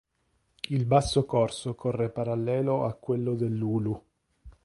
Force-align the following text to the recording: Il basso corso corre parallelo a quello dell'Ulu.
Il 0.69 0.85
basso 0.87 1.25
corso 1.25 1.75
corre 1.75 2.09
parallelo 2.09 2.85
a 2.85 2.93
quello 2.95 3.35
dell'Ulu. 3.35 4.01